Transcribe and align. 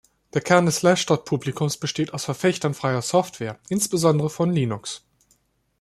Der 0.33 0.41
Kern 0.41 0.65
des 0.65 0.77
Slashdot-Publikums 0.77 1.77
besteht 1.77 2.11
aus 2.11 2.25
Verfechtern 2.25 2.73
freier 2.73 3.03
Software, 3.03 3.59
insbesondere 3.69 4.31
von 4.31 4.51
Linux. 4.51 5.03